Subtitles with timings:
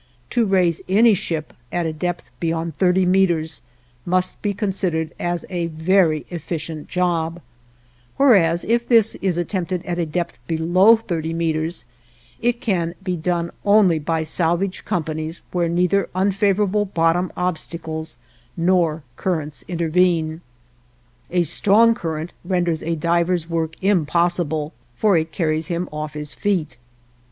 [0.31, 3.61] To raise any ship at a depth above thirty meters
[4.03, 7.39] must be considered as a very efficient job,
[8.17, 11.85] whereas if this is attempted at a depth below thirty meters
[12.41, 18.17] it can be done only by salvage companies where neither unfavorable bottom obstacles
[18.57, 20.41] nor currents intervene.
[21.29, 26.75] A strong current renders a diver's work impossible, for it carries him off his feet.